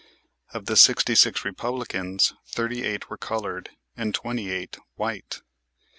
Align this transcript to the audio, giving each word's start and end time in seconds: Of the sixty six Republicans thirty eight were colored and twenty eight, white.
Of 0.51 0.65
the 0.65 0.75
sixty 0.77 1.13
six 1.13 1.45
Republicans 1.45 2.33
thirty 2.47 2.83
eight 2.85 3.11
were 3.11 3.19
colored 3.19 3.69
and 3.95 4.15
twenty 4.15 4.49
eight, 4.49 4.79
white. 4.95 5.43